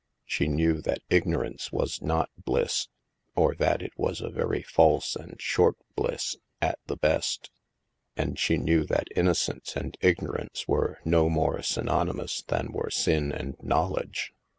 [0.25, 2.87] She knew that ignorance was not bliss,
[3.35, 7.51] or that it was a very false and short bliss, at the best.
[8.17, 13.31] And she knew that innocence and ig norance were no more synonymous than were sin
[13.31, 14.33] and knowledge.